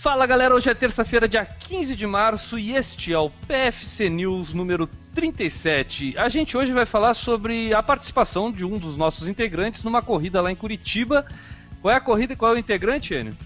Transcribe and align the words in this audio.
Fala 0.00 0.24
galera, 0.24 0.54
hoje 0.54 0.70
é 0.70 0.72
terça-feira, 0.72 1.28
dia 1.28 1.44
15 1.44 1.94
de 1.94 2.06
março 2.06 2.58
e 2.58 2.74
este 2.74 3.12
é 3.12 3.18
o 3.18 3.28
PFC 3.28 4.08
News 4.08 4.54
número 4.54 4.88
37. 5.14 6.14
A 6.16 6.26
gente 6.30 6.56
hoje 6.56 6.72
vai 6.72 6.86
falar 6.86 7.12
sobre 7.12 7.74
a 7.74 7.82
participação 7.82 8.50
de 8.50 8.64
um 8.64 8.78
dos 8.78 8.96
nossos 8.96 9.28
integrantes 9.28 9.82
numa 9.82 10.00
corrida 10.00 10.40
lá 10.40 10.50
em 10.50 10.56
Curitiba. 10.56 11.26
Qual 11.82 11.92
é 11.92 11.98
a 11.98 12.00
corrida 12.00 12.32
e 12.32 12.36
qual 12.36 12.52
é 12.52 12.54
o 12.54 12.58
integrante, 12.58 13.12
Enio? 13.12 13.36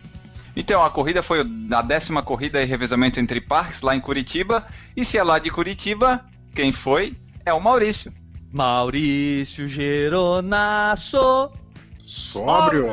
Então, 0.54 0.80
a 0.84 0.90
corrida 0.90 1.24
foi 1.24 1.40
a 1.72 1.82
décima 1.82 2.22
corrida 2.22 2.62
e 2.62 2.64
revezamento 2.64 3.18
entre 3.18 3.40
parques 3.40 3.82
lá 3.82 3.96
em 3.96 4.00
Curitiba. 4.00 4.64
E 4.96 5.04
se 5.04 5.18
é 5.18 5.24
lá 5.24 5.40
de 5.40 5.50
Curitiba, 5.50 6.24
quem 6.54 6.70
foi 6.70 7.16
é 7.44 7.52
o 7.52 7.60
Maurício. 7.60 8.14
Maurício 8.52 9.66
Geronasso. 9.66 11.50
Sóbrio. 12.14 12.86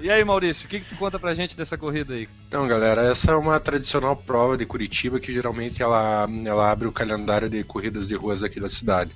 E 0.00 0.10
aí, 0.10 0.24
Maurício, 0.24 0.66
o 0.66 0.68
que, 0.68 0.80
que 0.80 0.88
tu 0.88 0.96
conta 0.96 1.20
pra 1.20 1.32
gente 1.34 1.56
dessa 1.56 1.78
corrida 1.78 2.14
aí? 2.14 2.28
Então, 2.48 2.66
galera, 2.66 3.02
essa 3.02 3.30
é 3.30 3.36
uma 3.36 3.60
tradicional 3.60 4.16
prova 4.16 4.58
de 4.58 4.66
Curitiba 4.66 5.20
que 5.20 5.32
geralmente 5.32 5.80
ela, 5.80 6.28
ela 6.44 6.68
abre 6.68 6.88
o 6.88 6.92
calendário 6.92 7.48
de 7.48 7.62
corridas 7.62 8.08
de 8.08 8.16
ruas 8.16 8.42
aqui 8.42 8.58
da 8.58 8.68
cidade. 8.68 9.12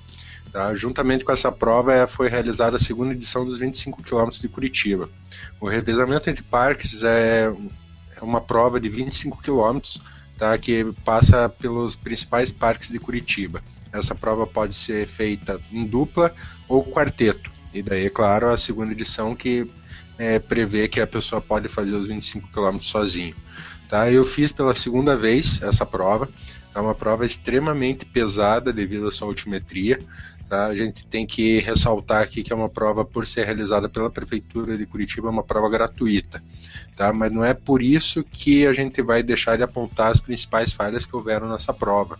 Tá? 0.53 0.73
Juntamente 0.73 1.25
com 1.25 1.33
essa 1.33 1.51
prova 1.51 1.93
é, 1.93 2.07
foi 2.07 2.29
realizada 2.29 2.77
a 2.77 2.79
segunda 2.79 3.11
edição 3.11 3.43
dos 3.43 3.59
25 3.59 4.01
km 4.01 4.29
de 4.39 4.47
Curitiba. 4.47 5.09
O 5.59 5.67
revezamento 5.67 6.29
entre 6.29 6.43
parques 6.43 7.03
é, 7.03 7.53
é 8.15 8.23
uma 8.23 8.39
prova 8.39 8.79
de 8.79 8.87
25 8.87 9.41
km 9.41 9.79
tá, 10.37 10.57
que 10.57 10.93
passa 11.03 11.49
pelos 11.49 11.93
principais 11.93 12.53
parques 12.53 12.89
de 12.89 12.99
Curitiba. 12.99 13.61
Essa 13.91 14.15
prova 14.15 14.47
pode 14.47 14.73
ser 14.73 15.05
feita 15.07 15.59
em 15.73 15.85
dupla 15.85 16.33
ou 16.69 16.85
quarteto. 16.85 17.51
E 17.73 17.81
daí, 17.81 18.05
é 18.05 18.09
claro, 18.09 18.49
a 18.49 18.57
segunda 18.57 18.91
edição 18.91 19.35
que 19.35 19.69
é, 20.17 20.39
prevê 20.39 20.87
que 20.87 20.99
a 20.99 21.07
pessoa 21.07 21.41
pode 21.41 21.67
fazer 21.67 21.95
os 21.95 22.07
25 22.07 22.49
km 22.49 22.79
sozinho. 22.81 23.35
Tá? 23.89 24.11
Eu 24.11 24.23
fiz 24.23 24.51
pela 24.51 24.75
segunda 24.75 25.15
vez 25.15 25.61
essa 25.61 25.85
prova. 25.85 26.29
É 26.73 26.79
uma 26.79 26.95
prova 26.95 27.25
extremamente 27.25 28.05
pesada 28.05 28.71
devido 28.71 29.07
à 29.07 29.11
sua 29.11 29.27
altimetria. 29.27 29.99
Tá? 30.47 30.67
A 30.67 30.75
gente 30.75 31.05
tem 31.05 31.25
que 31.25 31.59
ressaltar 31.59 32.21
aqui 32.21 32.43
que 32.43 32.53
é 32.53 32.55
uma 32.55 32.69
prova, 32.69 33.03
por 33.03 33.25
ser 33.25 33.45
realizada 33.45 33.89
pela 33.89 34.09
Prefeitura 34.09 34.77
de 34.77 34.85
Curitiba, 34.85 35.27
é 35.27 35.31
uma 35.31 35.43
prova 35.43 35.69
gratuita. 35.69 36.43
Tá? 36.95 37.11
Mas 37.11 37.31
não 37.31 37.43
é 37.43 37.53
por 37.53 37.81
isso 37.81 38.23
que 38.23 38.67
a 38.67 38.73
gente 38.73 39.01
vai 39.01 39.23
deixar 39.23 39.57
de 39.57 39.63
apontar 39.63 40.11
as 40.11 40.19
principais 40.19 40.73
falhas 40.73 41.05
que 41.05 41.15
houveram 41.15 41.49
nessa 41.49 41.73
prova. 41.73 42.19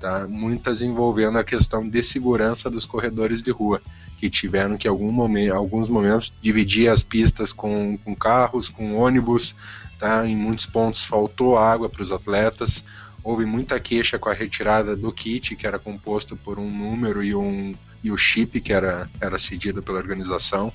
Tá? 0.00 0.26
Muitas 0.26 0.80
envolvendo 0.80 1.38
a 1.38 1.44
questão 1.44 1.88
de 1.88 2.02
segurança 2.02 2.70
dos 2.70 2.86
corredores 2.86 3.42
de 3.42 3.50
rua 3.50 3.80
que 4.22 4.30
tiveram 4.30 4.78
que 4.78 4.86
algum 4.86 5.10
momento, 5.10 5.52
alguns 5.52 5.88
momentos 5.88 6.32
dividir 6.40 6.88
as 6.88 7.02
pistas 7.02 7.52
com, 7.52 7.98
com 8.04 8.14
carros, 8.14 8.68
com 8.68 8.94
ônibus, 8.94 9.52
tá? 9.98 10.24
Em 10.24 10.36
muitos 10.36 10.64
pontos 10.64 11.04
faltou 11.04 11.58
água 11.58 11.88
para 11.88 12.04
os 12.04 12.12
atletas. 12.12 12.84
Houve 13.24 13.44
muita 13.44 13.80
queixa 13.80 14.20
com 14.20 14.28
a 14.28 14.32
retirada 14.32 14.94
do 14.94 15.10
kit, 15.10 15.56
que 15.56 15.66
era 15.66 15.76
composto 15.76 16.36
por 16.36 16.56
um 16.60 16.70
número 16.70 17.20
e 17.20 17.34
um 17.34 17.74
e 18.04 18.12
o 18.12 18.16
chip 18.16 18.60
que 18.60 18.72
era, 18.72 19.10
era 19.20 19.40
cedido 19.40 19.82
pela 19.82 19.98
organização. 19.98 20.72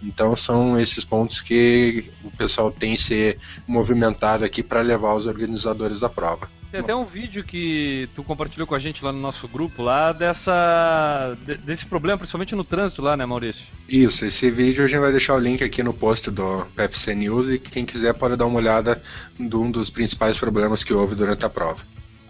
Então 0.00 0.36
são 0.36 0.78
esses 0.78 1.04
pontos 1.04 1.40
que 1.40 2.12
o 2.22 2.30
pessoal 2.30 2.70
tem 2.70 2.94
se 2.94 3.36
movimentado 3.66 4.44
aqui 4.44 4.62
para 4.62 4.82
levar 4.82 5.14
os 5.16 5.26
organizadores 5.26 5.98
da 5.98 6.08
prova. 6.08 6.48
Tem 6.74 6.80
até 6.80 6.92
um 6.92 7.04
vídeo 7.04 7.44
que 7.44 8.08
tu 8.16 8.24
compartilhou 8.24 8.66
com 8.66 8.74
a 8.74 8.80
gente 8.80 9.04
lá 9.04 9.12
no 9.12 9.20
nosso 9.20 9.46
grupo 9.46 9.80
lá 9.80 10.10
dessa 10.10 11.36
desse 11.64 11.86
problema, 11.86 12.18
principalmente 12.18 12.56
no 12.56 12.64
trânsito 12.64 13.00
lá, 13.00 13.16
né, 13.16 13.24
Maurício? 13.24 13.64
Isso, 13.88 14.24
esse 14.24 14.50
vídeo 14.50 14.82
a 14.82 14.88
gente 14.88 14.98
vai 14.98 15.12
deixar 15.12 15.36
o 15.36 15.38
link 15.38 15.62
aqui 15.62 15.84
no 15.84 15.94
post 15.94 16.32
do 16.32 16.66
PFC 16.74 17.14
News 17.14 17.48
e 17.48 17.60
quem 17.60 17.86
quiser 17.86 18.12
pode 18.14 18.34
dar 18.34 18.46
uma 18.46 18.58
olhada 18.58 19.00
de 19.38 19.54
um 19.54 19.70
dos 19.70 19.88
principais 19.88 20.36
problemas 20.36 20.82
que 20.82 20.92
houve 20.92 21.14
durante 21.14 21.46
a 21.46 21.48
prova. 21.48 21.80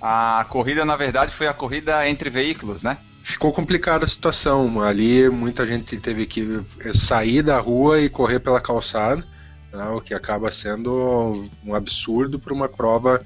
A 0.03 0.45
corrida, 0.51 0.84
na 0.84 0.95
verdade, 0.95 1.34
foi 1.34 1.47
a 1.47 1.55
corrida 1.55 2.06
entre 2.06 2.29
veículos, 2.29 2.83
né? 2.83 2.98
Ficou 3.23 3.51
complicada 3.51 4.05
a 4.05 4.08
situação. 4.08 4.83
Ali 4.83 5.27
muita 5.30 5.67
gente 5.67 5.96
teve 5.96 6.27
que 6.27 6.61
sair 6.92 7.40
da 7.40 7.58
rua 7.58 7.98
e 7.98 8.11
correr 8.11 8.40
pela 8.40 8.61
calçada, 8.61 9.27
né, 9.73 9.89
o 9.89 10.02
que 10.02 10.13
acaba 10.13 10.52
sendo 10.52 11.48
um 11.64 11.74
absurdo 11.74 12.39
para 12.39 12.52
uma 12.52 12.69
prova 12.69 13.24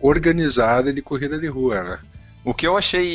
organizada 0.00 0.92
de 0.92 1.02
corrida 1.02 1.38
de 1.38 1.46
rua, 1.46 1.82
né? 1.82 1.98
O 2.42 2.54
que 2.54 2.66
eu 2.66 2.76
achei 2.76 3.06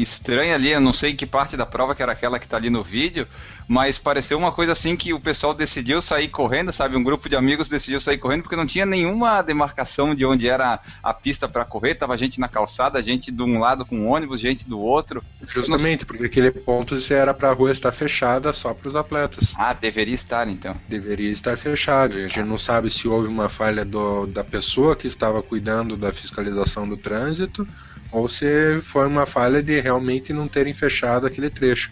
estranho 0.00 0.54
ali, 0.54 0.70
eu 0.70 0.80
não 0.80 0.92
sei 0.92 1.14
que 1.14 1.26
parte 1.26 1.56
da 1.56 1.66
prova 1.66 1.94
que 1.94 2.02
era 2.02 2.12
aquela 2.12 2.38
que 2.38 2.46
está 2.46 2.56
ali 2.56 2.70
no 2.70 2.84
vídeo, 2.84 3.26
mas 3.66 3.98
pareceu 3.98 4.38
uma 4.38 4.52
coisa 4.52 4.72
assim 4.72 4.96
que 4.96 5.12
o 5.12 5.20
pessoal 5.20 5.52
decidiu 5.52 6.00
sair 6.00 6.28
correndo, 6.28 6.72
sabe? 6.72 6.96
Um 6.96 7.02
grupo 7.02 7.28
de 7.28 7.34
amigos 7.34 7.68
decidiu 7.68 8.00
sair 8.00 8.18
correndo 8.18 8.42
porque 8.42 8.56
não 8.56 8.66
tinha 8.66 8.86
nenhuma 8.86 9.42
demarcação 9.42 10.14
de 10.14 10.24
onde 10.24 10.48
era 10.48 10.78
a 11.02 11.12
pista 11.12 11.48
para 11.48 11.64
correr, 11.64 11.96
tava 11.96 12.16
gente 12.16 12.38
na 12.38 12.48
calçada, 12.48 13.02
gente 13.02 13.32
de 13.32 13.42
um 13.42 13.58
lado 13.58 13.84
com 13.84 14.06
ônibus, 14.06 14.40
gente 14.40 14.66
do 14.66 14.78
outro. 14.78 15.24
Justamente, 15.46 16.06
porque 16.06 16.26
aquele 16.26 16.52
ponto 16.52 16.96
era 17.12 17.34
para 17.34 17.50
a 17.50 17.52
rua 17.52 17.72
estar 17.72 17.90
fechada 17.90 18.52
só 18.52 18.72
para 18.72 18.88
os 18.88 18.96
atletas. 18.96 19.54
Ah, 19.56 19.72
deveria 19.72 20.14
estar 20.14 20.48
então. 20.48 20.74
Deveria 20.88 21.30
estar 21.30 21.58
fechado. 21.58 22.16
A 22.16 22.20
gente 22.28 22.42
não 22.42 22.58
sabe 22.58 22.88
se 22.90 23.08
houve 23.08 23.26
uma 23.26 23.48
falha 23.48 23.84
do, 23.84 24.26
da 24.26 24.44
pessoa 24.44 24.94
que 24.94 25.08
estava 25.08 25.42
cuidando 25.42 25.96
da 25.96 26.12
fiscalização 26.12 26.88
do 26.88 26.96
trânsito 26.96 27.66
ou 28.10 28.28
se 28.28 28.80
foi 28.82 29.06
uma 29.06 29.26
falha 29.26 29.62
de 29.62 29.80
realmente 29.80 30.32
não 30.32 30.48
terem 30.48 30.74
fechado 30.74 31.26
aquele 31.26 31.50
trecho. 31.50 31.90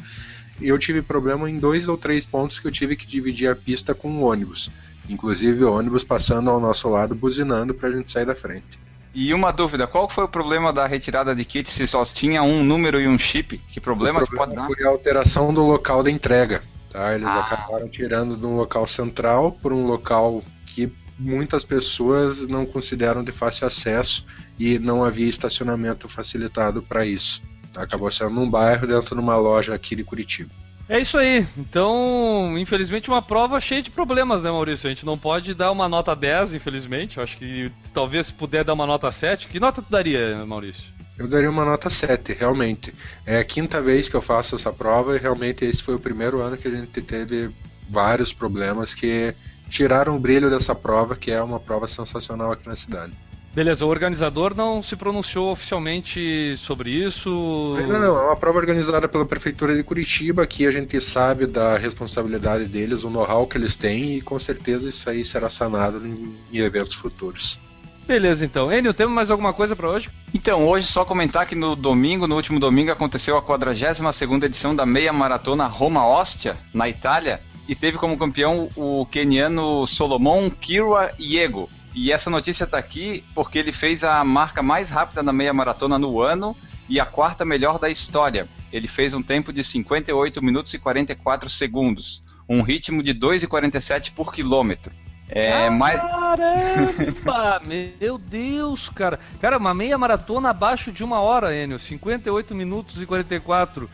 Eu 0.60 0.78
tive 0.78 1.03
problema 1.03 1.50
em 1.50 1.59
dois 1.59 1.87
ou 1.87 1.99
três 1.99 2.25
pontos 2.25 2.59
que 2.59 2.66
eu 2.66 2.72
tive 2.72 2.97
que 2.97 3.06
dividir 3.06 3.49
a 3.49 3.56
pista 3.56 3.94
com 3.94 4.09
o 4.09 4.22
ônibus. 4.22 4.71
Inclusive 5.09 5.65
o 5.65 5.72
ônibus 5.72 6.03
passando 6.03 6.50
ao 6.50 6.59
nosso 6.59 6.88
lado, 6.88 7.15
buzinando 7.15 7.75
para 7.75 7.88
a 7.88 7.93
gente 7.93 8.10
sair 8.10 8.25
da 8.25 8.34
frente. 8.34 8.78
E 9.15 9.32
uma 9.32 9.50
dúvida, 9.50 9.87
qual 9.87 10.09
foi 10.10 10.25
o 10.25 10.28
problema 10.28 10.72
da 10.72 10.87
retirada 10.87 11.34
de 11.34 11.44
kit 11.44 11.71
se 11.71 11.87
só 11.87 12.04
tinha 12.04 12.43
um 12.43 12.62
número 12.62 13.00
e 13.00 13.09
um 13.09 13.19
chip? 13.19 13.59
Que 13.71 13.81
problema, 13.81 14.21
problema 14.21 14.47
que 14.47 14.54
pode 14.54 14.69
dar? 14.69 14.75
Foi 14.75 14.87
a 14.87 14.91
alteração 14.91 15.54
do 15.54 15.62
local 15.62 16.03
da 16.03 16.10
entrega. 16.10 16.62
Tá? 16.91 17.15
Eles 17.15 17.27
ah. 17.27 17.41
acabaram 17.41 17.88
tirando 17.88 18.37
de 18.37 18.44
um 18.44 18.56
local 18.56 18.87
central 18.87 19.53
por 19.53 19.72
um 19.72 19.87
local 19.87 20.43
que 20.66 20.93
muitas 21.19 21.65
pessoas 21.65 22.47
não 22.47 22.66
consideram 22.66 23.25
de 23.25 23.32
fácil 23.32 23.66
acesso 23.66 24.25
e 24.59 24.78
não 24.78 25.04
havia 25.04 25.28
estacionamento 25.28 26.09
facilitado 26.09 26.82
para 26.82 27.06
isso. 27.06 27.43
Acabou 27.75 28.10
sendo 28.10 28.31
num 28.31 28.49
bairro 28.49 28.87
dentro 28.87 29.15
de 29.15 29.21
uma 29.21 29.37
loja 29.37 29.75
aqui 29.75 29.94
de 29.97 30.04
Curitiba. 30.04 30.50
É 30.88 31.00
isso 31.00 31.19
aí. 31.19 31.44
Então, 31.59 32.56
infelizmente, 32.56 33.09
uma 33.09 33.21
prova 33.21 33.60
cheia 33.60 33.82
de 33.82 33.91
problemas, 33.91 34.44
né, 34.44 34.50
Maurício? 34.50 34.87
A 34.87 34.91
gente 34.91 35.04
não 35.04 35.19
pode 35.19 35.53
dar 35.53 35.72
uma 35.72 35.88
nota 35.88 36.15
10, 36.15 36.54
infelizmente. 36.54 37.16
Eu 37.16 37.25
acho 37.25 37.37
que 37.37 37.72
talvez 37.93 38.27
se 38.27 38.33
puder 38.33 38.62
dar 38.62 38.72
uma 38.72 38.87
nota 38.87 39.10
7. 39.10 39.48
Que 39.48 39.59
nota 39.59 39.83
tu 39.83 39.91
daria, 39.91 40.47
Maurício? 40.47 40.84
Eu 41.19 41.27
daria 41.27 41.50
uma 41.50 41.65
nota 41.65 41.91
7, 41.91 42.34
realmente. 42.34 42.94
É 43.25 43.38
a 43.38 43.44
quinta 43.44 43.83
vez 43.83 44.09
que 44.09 44.15
eu 44.15 44.22
faço 44.22 44.54
essa 44.54 44.72
prova 44.72 45.16
e 45.16 45.19
realmente 45.19 45.65
esse 45.65 45.83
foi 45.83 45.97
o 45.97 45.98
primeiro 45.98 46.41
ano 46.41 46.56
que 46.56 46.69
a 46.69 46.71
gente 46.71 47.03
teve 47.03 47.50
vários 47.88 48.33
problemas 48.33 48.94
que 48.94 49.34
tiraram 49.69 50.16
o 50.16 50.19
brilho 50.19 50.50
dessa 50.50 50.75
prova, 50.75 51.16
que 51.16 51.31
é 51.31 51.43
uma 51.43 51.60
prova 51.60 51.88
sensacional 51.88 52.53
aqui 52.53 52.69
na 52.69 52.77
cidade. 52.77 53.12
Beleza, 53.56 53.87
o 53.87 53.88
organizador 53.88 54.54
não 54.54 54.82
se 54.82 54.94
pronunciou 54.97 55.50
oficialmente 55.50 56.54
sobre 56.59 56.91
isso? 56.91 57.75
Ainda 57.78 57.99
não, 57.99 58.15
é 58.15 58.27
uma 58.27 58.37
prova 58.37 58.59
organizada 58.59 59.09
pela 59.09 59.25
Prefeitura 59.25 59.75
de 59.75 59.82
Curitiba, 59.82 60.47
que 60.47 60.66
a 60.66 60.71
gente 60.71 61.00
sabe 61.00 61.47
da 61.47 61.78
responsabilidade 61.78 62.66
deles, 62.66 63.03
o 63.03 63.09
know-how 63.09 63.47
que 63.47 63.56
eles 63.56 63.75
têm, 63.75 64.16
e 64.16 64.21
com 64.21 64.38
certeza 64.38 64.91
isso 64.91 65.09
aí 65.09 65.25
será 65.25 65.49
sanado 65.49 66.06
em, 66.06 66.37
em 66.53 66.59
eventos 66.59 66.94
futuros. 66.97 67.59
Beleza, 68.06 68.44
então. 68.44 68.71
Enio, 68.71 68.93
temos 68.93 69.15
mais 69.15 69.31
alguma 69.31 69.54
coisa 69.54 69.75
para 69.75 69.88
hoje? 69.88 70.10
Então, 70.34 70.69
hoje 70.69 70.87
só 70.87 71.03
comentar 71.03 71.47
que 71.47 71.54
no 71.54 71.75
domingo, 71.75 72.27
no 72.27 72.37
último 72.37 72.60
domingo, 72.60 72.93
aconteceu 72.93 73.38
a 73.38 73.43
42ª 73.43 74.44
edição 74.44 74.77
da 74.77 74.84
meia 74.84 75.15
maratona 75.15 75.66
Roma-Ostia, 75.66 76.56
na 76.75 76.91
Itália, 76.91 77.41
e 77.69 77.75
teve 77.75 77.99
como 77.99 78.19
campeão 78.19 78.69
o 78.77 79.06
keniano 79.06 79.87
Solomon 79.87 80.50
Kirwa 80.50 81.10
Yego. 81.21 81.69
E 81.94 82.12
essa 82.12 82.28
notícia 82.28 82.65
está 82.65 82.78
aqui 82.78 83.25
porque 83.34 83.59
ele 83.59 83.72
fez 83.72 84.04
a 84.04 84.22
marca 84.22 84.63
mais 84.63 84.91
rápida 84.91 85.22
na 85.22 85.33
meia 85.33 85.53
maratona 85.53 85.98
no 85.98 86.21
ano 86.21 86.54
e 86.89 87.01
a 87.01 87.07
quarta 87.07 87.45
melhor 87.45 87.78
da 87.78 87.89
história. 87.89 88.47
Ele 88.72 88.86
fez 88.86 89.15
um 89.15 89.22
tempo 89.22 89.53
de 89.53 89.65
58 89.65 90.42
minutos 90.42 90.74
e 90.74 90.78
44 90.78 91.48
segundos, 91.48 92.22
um 92.48 92.63
ritmo 92.63 93.03
de 93.03 93.15
2,47 93.15 94.12
por 94.15 94.33
quilômetro. 94.33 94.92
É, 95.28 95.69
mais... 95.71 96.01
Caramba! 96.01 97.60
meu 97.66 98.16
Deus, 98.16 98.89
cara. 98.89 99.19
Cara, 99.41 99.59
uma 99.59 99.74
meia 99.74 99.98
maratona 99.98 100.51
abaixo 100.51 100.92
de 100.92 101.03
uma 101.03 101.21
hora, 101.21 101.57
Enio. 101.57 101.78
58 101.78 102.54
minutos 102.54 103.03
e 103.03 103.07
44. 103.07 103.91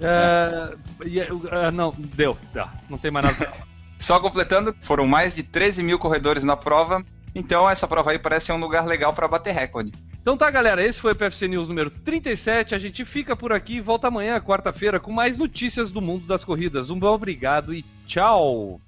É, 0.00 1.70
não, 1.72 1.94
deu. 1.96 2.36
Não 2.88 2.98
tem 2.98 3.10
mais 3.10 3.26
nada. 3.26 3.52
Só 3.98 4.20
completando, 4.20 4.74
foram 4.82 5.06
mais 5.06 5.34
de 5.34 5.42
13 5.42 5.82
mil 5.82 5.98
corredores 5.98 6.44
na 6.44 6.56
prova 6.56 7.04
então 7.34 7.68
essa 7.68 7.88
prova 7.88 8.12
aí 8.12 8.18
parece 8.18 8.46
ser 8.46 8.52
um 8.52 8.60
lugar 8.60 8.86
legal 8.86 9.12
para 9.12 9.26
bater 9.26 9.52
recorde. 9.52 9.92
Então 10.20 10.36
tá, 10.36 10.50
galera, 10.50 10.82
esse 10.82 11.00
foi 11.00 11.12
o 11.12 11.16
PFC 11.16 11.48
News 11.48 11.68
número 11.68 11.90
37. 11.90 12.74
A 12.74 12.78
gente 12.78 13.04
fica 13.04 13.34
por 13.34 13.52
aqui 13.52 13.76
e 13.76 13.80
volta 13.80 14.08
amanhã, 14.08 14.40
quarta-feira, 14.40 15.00
com 15.00 15.12
mais 15.12 15.36
notícias 15.36 15.90
do 15.90 16.00
mundo 16.00 16.26
das 16.26 16.44
corridas. 16.44 16.90
Um 16.90 16.98
bom 16.98 17.12
obrigado 17.12 17.74
e 17.74 17.84
tchau! 18.06 18.80